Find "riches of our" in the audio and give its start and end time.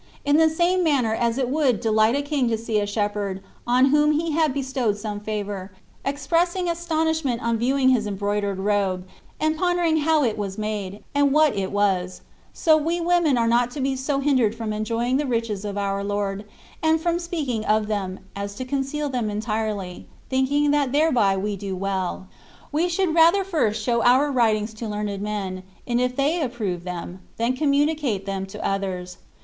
15.27-16.03